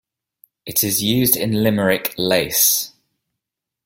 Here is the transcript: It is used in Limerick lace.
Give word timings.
It 0.65 0.83
is 0.83 1.03
used 1.03 1.37
in 1.37 1.61
Limerick 1.61 2.15
lace. 2.17 2.93